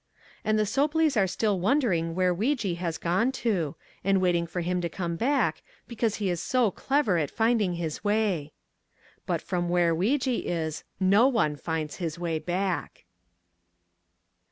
And 0.43 0.57
the 0.57 0.65
Sopleys 0.65 1.15
are 1.15 1.27
still 1.27 1.59
wondering 1.59 2.15
where 2.15 2.33
Weejee 2.33 2.77
has 2.77 2.97
gone 2.97 3.31
to, 3.33 3.75
and 4.03 4.19
waiting 4.19 4.47
for 4.47 4.61
him 4.61 4.81
to 4.81 4.89
come 4.89 5.15
back, 5.15 5.61
because 5.87 6.15
he 6.15 6.27
is 6.31 6.41
so 6.41 6.71
clever 6.71 7.19
at 7.19 7.29
finding 7.29 7.73
his 7.73 8.03
way. 8.03 8.51
But 9.27 9.43
from 9.43 9.69
where 9.69 9.93
Weejee 9.93 10.41
is, 10.45 10.83
no 10.99 11.27
one 11.27 11.55
finds 11.55 11.97
his 11.97 12.17
way 12.17 12.39
back. 12.39 13.03